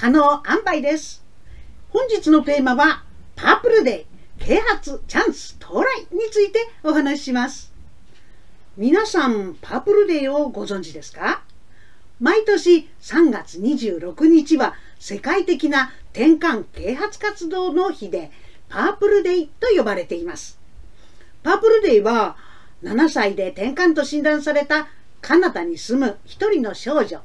[0.00, 1.22] 可能安牌です。
[1.90, 3.04] 本日のテーマは、
[3.36, 4.06] パープルデイ、
[4.42, 7.70] 啓発チャンス到来についてお話しします。
[8.78, 11.42] 皆さん、パープルデイをご存知ですか？
[12.18, 18.30] 毎年3月26日は世界的な転換啓発活動の日で
[18.70, 20.58] パープルデイと呼ばれています。
[21.42, 22.38] パープルデイは
[22.82, 24.88] 7歳で転換と診断された
[25.20, 27.20] カナダに住む一人の少女、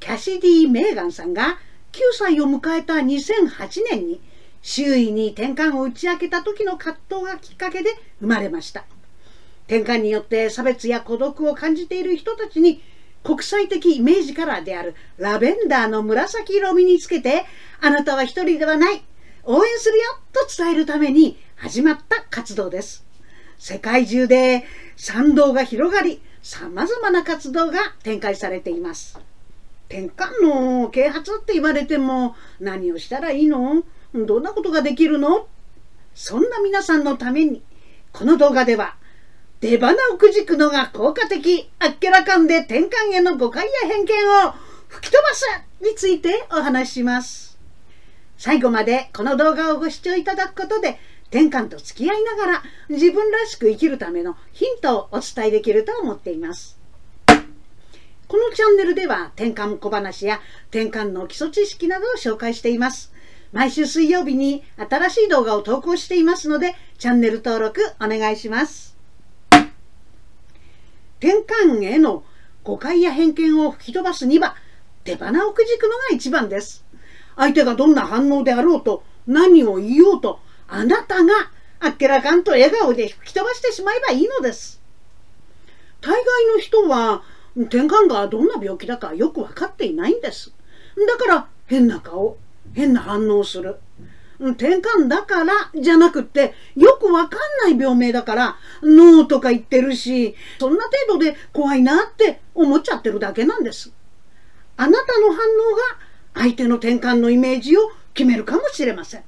[0.00, 1.58] キャシディ・メーガンさんが
[1.92, 4.20] 9歳を迎えた2008年に
[4.62, 8.84] 周囲に転換を打ち明けた時の葛藤がきっかけで生まれました。
[9.66, 12.82] 転換によって差別や孤独を感じている人たちに
[13.22, 17.44] 国際的イメージカラーであるラベンダーの紫色を身につけて
[17.80, 19.04] あなたは一人ではない
[19.44, 23.04] 応援するよと伝えるために始まった活動です。
[23.58, 24.64] 世界中で
[24.96, 29.18] 賛同が広がり様々な活動が展開されています。
[29.92, 33.82] 転換の啓発って言われても何をしたらいいの？
[34.14, 35.46] どんなことができるの？
[36.14, 37.62] そんな皆さんのために
[38.10, 38.96] この動画では
[39.60, 44.14] 出花をくじくのが効果的あっけらかんで転換への誤解や偏見
[44.48, 44.54] を
[44.88, 45.46] 吹き飛ばす
[45.82, 47.58] についてお話しします。
[48.38, 56.78] 最後までこの動画をご視聴いただくことで転換と付き合いながら自分らしく生きるためのヒントをお伝えできると思っています。
[58.32, 63.12] このチャンネルでは転換小話や転換の基礎知識などを紹介しています。
[63.52, 68.96] 毎週水曜日に新しい動画を投稿していますので、チャンネル登録お願いします。
[71.20, 72.24] 転換への
[72.64, 74.56] 誤解や偏見を吹き飛ばすには、
[75.04, 76.86] 手花をくじくのが一番です。
[77.36, 81.34] 相手がどんな反応であろうと、何を言おうと、あなたが
[81.80, 84.80] あっけらかんと笑顔で吹き飛ばしてしまえばいいのです。
[86.00, 87.22] 大概の人は
[87.56, 90.52] 転換がどんな病気だかよく分かっていないんです。
[90.96, 92.36] だから変な顔、
[92.74, 93.76] 変な反応する。
[94.38, 103.92] 転換だからじゃなくってよくわかんない病名だからノーとか言ってるしそんな程度で怖いなって思っちゃってるだけなんです。
[104.76, 105.38] あなたの反応
[105.76, 107.80] が相手の転換のイメージを
[108.14, 109.24] 決めるかもしれません。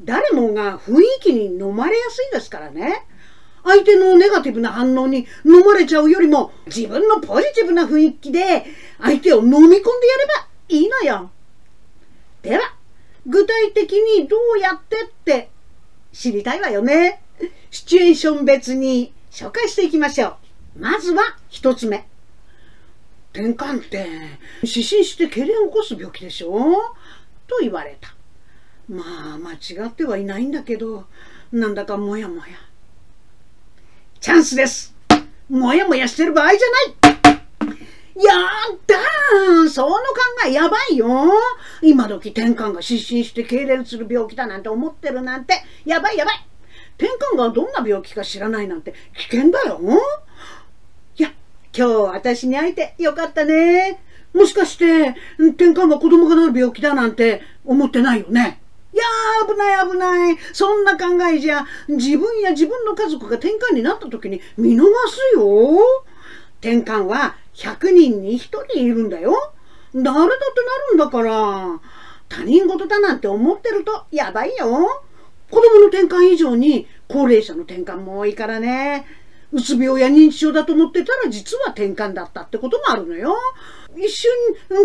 [0.00, 3.06] 誰もが雰囲気に飲まれやすいですからね。
[3.64, 8.64] 相手のネガティブな反応に飲まれちゃうよりも自分のポジティブな雰囲気で
[9.00, 9.82] 相手を飲み込んでやれ
[10.40, 11.30] ばいいのよ。
[12.42, 12.74] では、
[13.26, 15.48] 具体的にどうやってって
[16.12, 17.22] 知りたいわよね。
[17.70, 20.36] シチュエーション別に紹介していきましょ
[20.76, 20.80] う。
[20.80, 22.06] まずは一つ目。
[23.32, 24.06] 転換って
[24.64, 26.50] 失神して痙攣を起こす病気でしょ？
[27.46, 28.14] と言われた。
[28.88, 31.06] まあ間違ってはいないんだけど
[31.52, 32.42] なんだかモヤモヤ
[34.22, 34.94] チャンスです。
[35.50, 38.24] モヤモヤしてる場合じゃない。
[38.24, 38.32] や
[38.72, 38.94] った
[39.68, 40.00] その考
[40.46, 41.08] えやばいよ。
[41.82, 45.54] 今時転換が失神して痙攣する病気だなんて思ってるなんて。
[45.84, 46.46] やばいやばい。
[46.98, 48.94] 転換がどんな病気か知らないなんて。
[49.16, 49.80] 危険だよ。
[51.18, 51.32] いや
[51.76, 53.98] 今日私に会えてよかったね。
[54.32, 58.61] もしかして転換が子供がなる病気だなんて思ってないよね。
[58.92, 59.04] いや
[59.46, 60.38] 危ない危ない。
[60.52, 65.80] そんな考えじゃ自分や自分の家族が転換になった時に見逃すよ。
[66.60, 69.52] 転換は100人に1人いるんだよ。
[69.94, 70.28] 誰だってな
[70.90, 71.80] るんだから。
[72.28, 75.02] 他人事だなんて思ってるとやばいよ。
[75.50, 79.06] 子供の転換以上に高齢者の転換も多いからね。
[79.52, 83.36] うつ病や認知症だと思ってたら実は転換だったってこともあるのよ。
[83.96, 84.30] 一瞬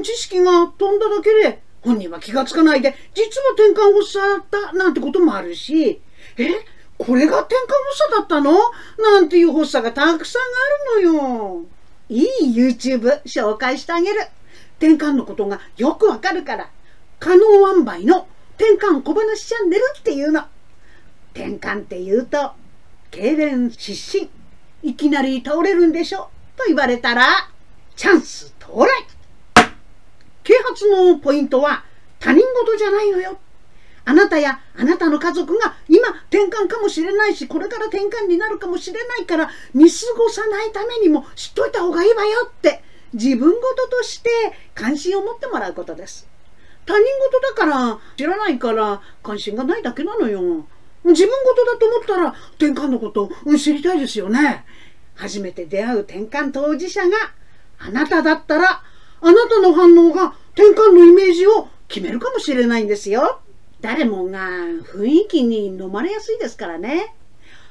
[0.03, 6.01] 知識が飛んだだけで本人は気がつかないで、実は転換発作だったなんてこともあるし、
[6.37, 6.49] え？
[6.97, 7.59] これが転換
[7.89, 8.51] 発作だったの？
[8.97, 10.41] なんていう発作がたくさん
[10.97, 11.17] あるの
[11.59, 11.65] よ。
[12.09, 14.19] いい YouTube 紹介してあげる。
[14.79, 16.69] 転換のことがよくわかるから、
[17.19, 17.43] 可能
[17.75, 18.27] 塩梅の
[18.57, 20.43] 転換小話チャンネルっていうの。
[21.33, 22.51] 転換って言うと、
[23.11, 24.29] 痙攣失神、
[24.83, 26.29] いきなり倒れるんでしょ？
[26.55, 27.49] と言われたら、
[27.95, 28.89] チャンス到来
[30.63, 31.83] 発のポイントは
[32.19, 33.39] 他人事じゃないのよ。
[34.05, 42.81] あなたやあなたの家族が今転換かもしれないし、これから転換になるかもしれないから見過ごさないためにも知っといた方がいいわよって
[43.13, 44.29] 自分事として
[44.73, 46.27] 関心を持ってもらうことです。
[46.85, 50.65] 他人事だから知らないから関心がないだけなのよ。
[51.03, 54.65] 自分事だと思ったら転換のこと知りたいですよね。
[55.15, 57.17] 初めて出会う転換当事者が
[57.79, 58.81] あなただったら
[59.19, 63.41] あなたの反応が転換のイメージを決めるかもしれないんですよ。
[63.79, 64.49] 誰もが
[64.91, 67.13] 雰囲気に飲まれやすいですからね。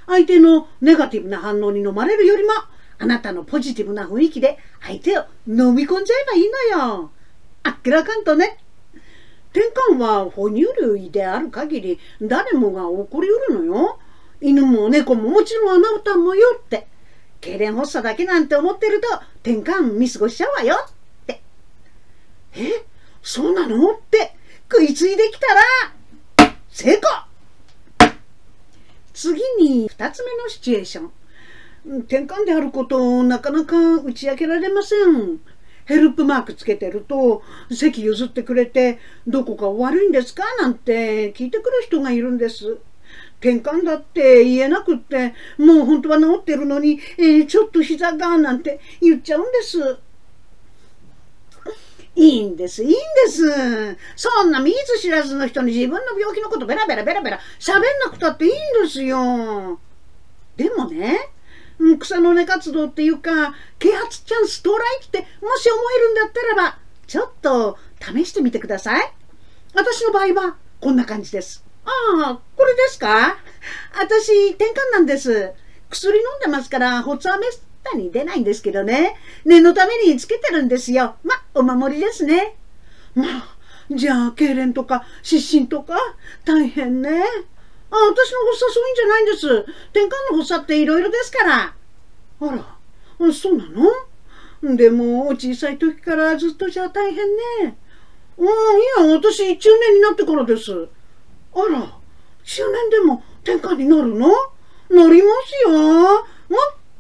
[0.07, 2.53] 相手のネガティブな反応に飲まれるよりも、
[3.01, 7.11] あなたのポジティブな雰囲気で相手を飲み込んじゃえばいいのよ。
[7.65, 8.57] あっけらかんとね。
[9.51, 13.99] 転換は哺乳類である限り誰もが起こりうるのよ。
[14.41, 16.87] 犬も猫ももちろんあなたもよって。
[17.41, 19.09] 痙攣発作だけなんて思ってると
[19.43, 20.77] 転換見過ごしちゃうわよ。
[22.57, 22.85] え
[23.23, 24.35] そうなのって
[24.71, 25.63] 食いついできたら
[26.71, 27.03] 成功
[29.13, 31.11] 次に2つ目のシチュエーション。
[32.01, 35.39] 転換であることをなかなか打ち明けられません。
[35.85, 40.43] ヘルプマークつけてると席譲ってくれてどこか悪いんですか？
[40.61, 42.79] なんて聞いてくる人がいるんです。
[43.41, 49.99] 転換だって言えなくってもう本当は治ってるのに、えー、ちょっと膝がなんて言っちゃうんです。
[52.17, 52.99] いいんです、いいんで
[53.31, 53.99] す。
[54.17, 59.79] そんな見ず知らずの人に自分の病気のことベラベラベラベラ喋んなくたっていいんですよ。
[60.57, 61.31] でもね、
[62.01, 69.13] 草の根活動っていうか、啓発チャンス到来ってもし思えるんだったらば、ちょっと試してみてください。
[69.75, 71.63] 私の場合はこんな感じです。
[71.85, 71.91] あ
[72.31, 73.37] あ、これですか？
[73.93, 75.53] 私、転換なんです。
[75.91, 77.47] 薬飲んでますから、発はめ
[77.87, 79.17] ったに出ないんですけどね。
[79.45, 81.17] 念のためにつけてるんですよ。
[81.23, 82.57] ま、お守りですね。
[83.15, 83.57] まあ、
[83.91, 85.97] じゃあ、痙攣とか失神とか、
[86.45, 87.11] 大変ね。
[87.11, 89.47] あ、私の発作そういうんじゃないんです。
[89.93, 91.75] 転換の発作っていろいろですから。
[92.41, 92.45] あ
[93.21, 93.65] ら、そうな
[94.63, 94.77] の？
[94.77, 97.79] でも、小さい時からずっとじゃ大変ね。
[98.39, 98.49] うん、い
[99.09, 100.89] や、私、中年になってからです。
[101.55, 101.99] あら、
[102.45, 104.29] 中年でも転換になるの？
[104.89, 105.71] なりますよ。
[105.71, 106.27] もっ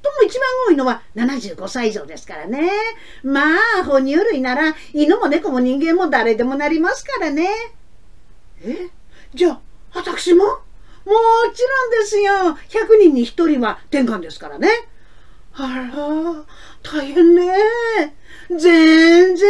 [0.06, 2.70] も一番多いのは75歳以上ですからね。
[3.23, 7.49] まあ、哺乳類なら犬も猫も人間も誰でもなりますからね。
[8.62, 8.88] え？
[9.35, 9.61] じゃあ、
[9.94, 10.44] 私も？
[10.44, 10.62] も
[11.55, 12.32] ちろんですよ。
[12.69, 14.69] 100人に1人は転換ですからね。
[15.55, 16.44] あら、
[16.82, 17.52] 大変ね。
[18.50, 19.49] 全然。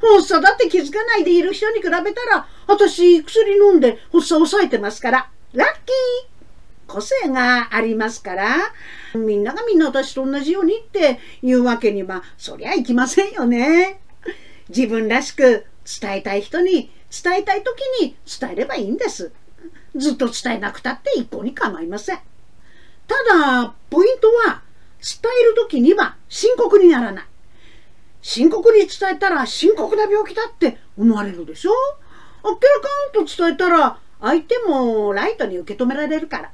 [0.00, 6.29] 発作だって気づかないでいる人に比べたら、私薬飲んで発作抑えてますから、ラッキー
[7.00, 8.56] 個性がありますから、
[9.14, 14.00] みんながみんな私と同じようにっていうわけには、そりゃいきませんよね。
[14.68, 15.64] 自分らしく
[16.00, 19.32] 伝えたい人に伝えたい時に伝えればいいんです。
[19.96, 22.18] ずっと伝えなくたって一向に構いません。
[23.08, 24.62] ただ、ポイントは、
[25.00, 27.24] 伝える時には深刻にならない。
[28.20, 31.70] 深刻に伝えたら深刻な病気だって思われるでしょ
[32.42, 36.52] あっけらかんと伝えたら相手もライトに受け止められるから。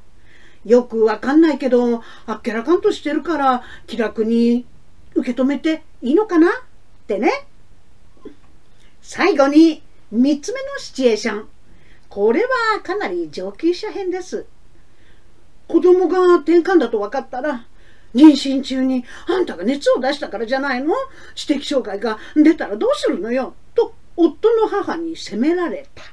[0.67, 4.65] よくわかんないけど、あっけらかんとしてるから気楽に
[5.15, 6.49] 受け止めていいのかな？
[6.49, 6.51] っ
[7.07, 7.31] てね。
[9.01, 9.81] 最後に
[10.13, 11.47] 3つ目のシチュエーション。
[12.09, 14.45] これはかなり上級者編です。
[15.69, 17.65] 子供が転換だと分かったら、
[18.13, 20.93] 妊娠中にあんたが熱を出したからじゃないの？
[21.33, 23.53] 知的障害が出たらどうするのよ？
[23.73, 26.03] と夫の母に責められた。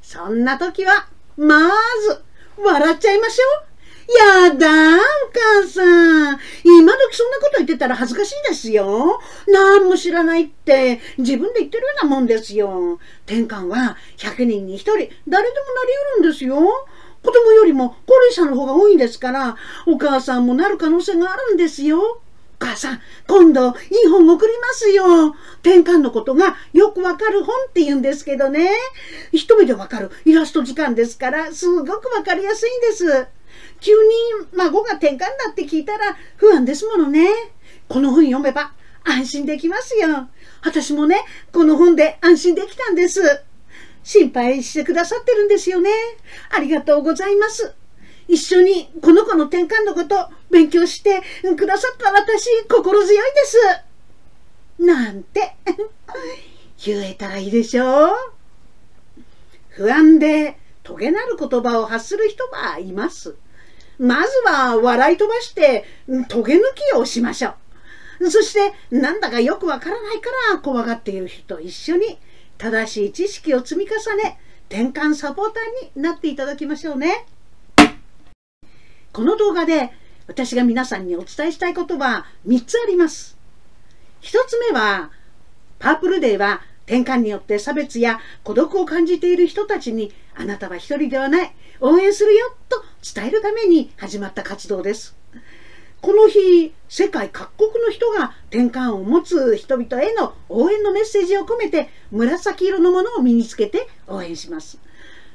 [0.00, 1.06] そんな時は、
[1.38, 1.70] ま
[2.02, 2.20] ず、
[2.60, 3.68] 笑っちゃいましょう。
[4.08, 4.98] やだお
[5.32, 6.40] 母さん。
[6.64, 9.20] 今時そんなこと言ってたら恥ずかしいですよ。
[9.46, 12.98] 何も知らないって自分で言ってるようなもんですよ。
[13.26, 15.50] 転換は100人に1人誰でもなり
[16.18, 16.58] うるんですよ。
[17.22, 19.56] 子供よりも高齢者の方が多いんですから、
[19.86, 22.22] お母さんもなる可能性があるんですよ。
[22.58, 23.72] 母さん、今度い
[24.04, 25.36] い本送りますよ。
[25.62, 28.70] 転換のことがよくわかる本って言うんですけどね。
[29.32, 33.26] 一目でわかるイラスト図鑑ですから、すごくわかりやすいんです。
[33.80, 33.98] 急に
[34.54, 37.28] 孫が転換だって聞いたら不安ですものね。
[37.88, 38.72] この本読めば
[39.04, 40.28] 安心できますよ。
[40.62, 41.20] 私もね、
[41.52, 43.20] この本で安心できたんです。
[44.02, 45.90] 心配してくださってるんですよね。
[46.50, 47.74] ありがとうございます。
[48.28, 51.22] 一緒にこの子の転換のこと勉強して
[51.56, 53.56] くださった私、心強いです。
[54.78, 55.56] なんて
[56.84, 58.10] 言えたらいいでしょう。
[59.70, 63.34] 不安でトゲなる言葉を発する人はいます。
[63.98, 65.84] まずは笑い飛ばして
[66.28, 67.54] トゲ抜きをしましょ
[68.20, 68.30] う。
[68.30, 72.18] そしてなんだかよくわからないから怖がっている人と一緒に
[72.58, 77.26] 正しい知識を積み重ね転換サポーターになっていただきましょうね
[79.12, 79.92] この動画で
[80.26, 83.36] 私が皆さんにお伝えしたいことは3つあります
[84.22, 85.10] 1つ目は
[85.78, 92.82] パープルデーは転換によって差別や孤独を感じている人たちにあなたは一人ではない応援するよと
[93.14, 95.16] 伝えるために始まった活動です
[96.00, 104.78] この日、世界各国の人が転換を持つ人々への応援のメッセージを込めて紫色のものを身につけて応援します。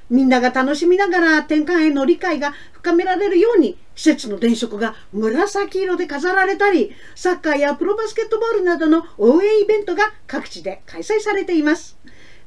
[0.09, 11.97] みんなが楽しみながら転換への理解が深められるように施設の電飾が紫色で飾られたりサッカーやプロバスケットボールなどの応援イベントが各地で開催されています。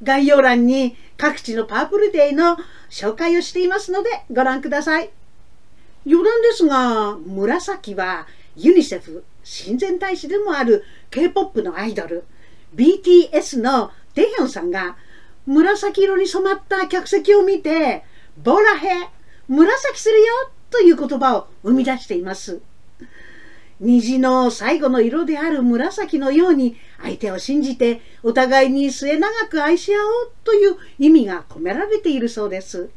[0.03, 2.59] 概要欄に各地のパープルデーの
[2.91, 5.11] 紹介をしていますのでご覧ください。
[6.07, 12.25] 余談ですが紫はユニセフ親善大使でもある K-POP のアイドル
[12.75, 14.97] BTS のテヒョンさんが
[15.47, 18.05] 紫色に染まった客席を見て
[18.43, 18.89] ボラヘ
[19.49, 20.27] 紫するよ
[20.71, 22.61] という言葉を生み出しています。
[23.79, 32.89] 虹の最後の色である紫のように相手を信じてお互いに末永く愛し合おうという意味が込められているそうです。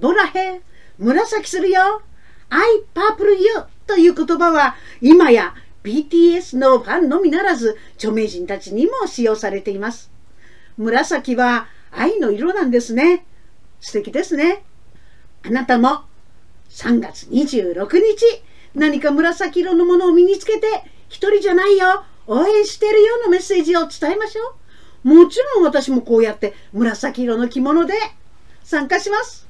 [0.00, 0.62] ボラヘ
[0.98, 2.02] 紫するよ
[2.48, 2.62] アイ
[2.94, 3.48] パープルユ
[3.86, 10.10] という言葉は今や BTS のファンのみならず著名人たちにも使用されています。
[10.78, 13.24] 紫は愛の色なんですね。
[13.80, 14.64] 素敵ですね。
[15.42, 16.02] あなたも
[16.70, 18.42] 3月26日
[18.74, 20.66] 何か紫色のものを身につけて
[21.08, 22.04] 一人じゃないよ。
[22.26, 24.54] 応援してるようなメッセージを伝えましょ
[25.04, 25.08] う。
[25.08, 27.94] もちろん私もこうやって紫色の着物で
[28.62, 29.46] 参加します。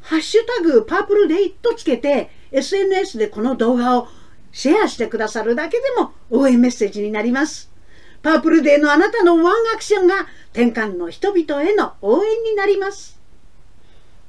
[0.00, 4.08] ハッシュタグパープルデイとつけて SNS でこの動画を
[4.50, 7.71] シェアしてくださるだけでも応援メッセージになります。
[8.22, 13.20] パープルデーのあなたのワンアクションが転換の人々への応援になります。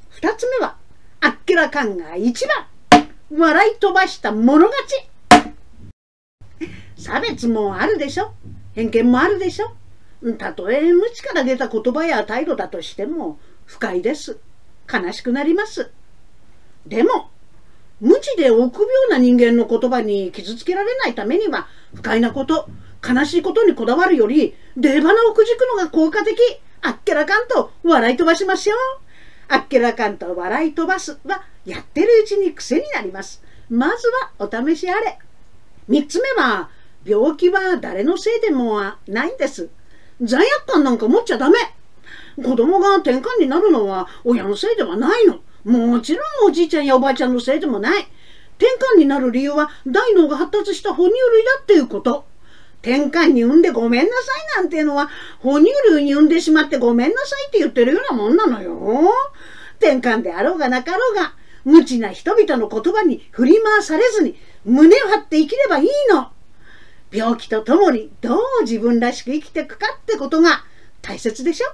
[0.09, 0.77] 二つ目は、
[1.21, 6.73] あっけらかんが一番、笑い飛ばした物勝ち。
[6.97, 8.33] 差別もあるでしょ
[8.73, 9.73] 偏見もあるでしょ
[10.37, 14.39] たとえ無知から出た言葉や態度だとしても不快です。
[14.91, 15.91] 悲しくなります。
[16.87, 17.29] でも、
[17.99, 22.67] 無知で臆病な人間の言葉に傷つけられないためには不快なこと
[23.05, 26.37] 悲しいことにこだわるより出花をくじくのが効果的。
[26.81, 28.77] あっけらかんと笑い飛ばしましょう。
[29.49, 33.43] あっけらかんと笑い飛ばすはやってるうちに癖になります。
[33.69, 35.19] まずはお試しあれ。
[35.89, 36.69] 3つ目は
[37.05, 39.69] 病気は誰のせいでもはないんです。
[40.21, 41.57] 罪悪感なんか持っちゃダメ。
[42.41, 45.39] 子供が転換になるのは親のせいではないの。
[45.63, 48.07] もちろんおじいちゃんやおばあちゃんのせいでもない。
[48.57, 52.25] 転換になる理由は大脳が発達した哺乳類だっていうこと。
[52.83, 55.09] 転換に産んでごめんなさいなんていうのは
[55.39, 59.09] 哺乳類に産んでしまってごめんなさいって言ってるようなもんなのよ。
[59.79, 66.29] 転換であろうがなかろうが無知な人々の言葉に振り回されずに胸を張って生きればいいの。
[67.09, 70.65] 病気とともにどう自分らしく生きていくかってことが
[71.01, 71.67] 大切でしょ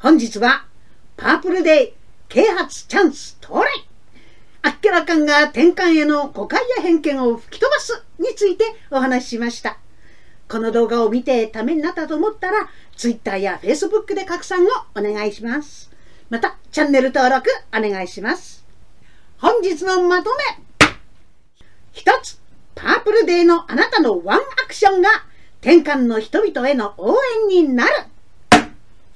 [0.00, 0.66] 本日は
[1.16, 1.92] パープルデイ
[2.28, 3.88] 啓発チャンス到来
[4.66, 9.76] あっけらかんが転換への誤解や偏見を吹き飛ばすについてお話ししました。
[10.48, 14.68] この動画を見てためになったと思ったら Twitter や Facebook で拡散を
[14.98, 15.90] お願いします。
[16.30, 18.64] またチャンネル登録お願いします。
[19.36, 20.30] 本日のまと
[20.80, 20.88] め
[21.92, 22.40] 一つ
[22.74, 25.10] パープルデーのあなたのワンアクションが
[25.60, 27.14] 転換の人々への応
[27.50, 27.90] 援になる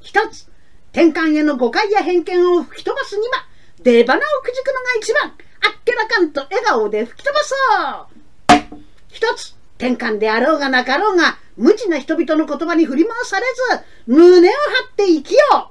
[0.02, 0.46] 一つ
[0.92, 3.46] 転換への誤解や偏見を吹き飛ばすには、
[3.82, 8.80] 出花をくじくのが一番、あっけらかんと笑顔で吹き飛ばそう。
[9.08, 14.56] 一つ、転換であろうがなかろうが、無知な人々の言葉に振り回されず、胸を張
[14.92, 15.68] って生きよう。